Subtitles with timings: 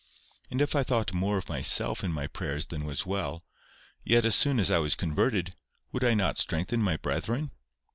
[0.49, 3.43] And if I thought more of myself in my prayers than was well,
[4.03, 5.53] yet as soon as I was converted,
[5.91, 7.51] would I not strengthen my brethren?